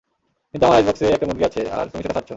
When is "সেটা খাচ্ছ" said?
2.03-2.29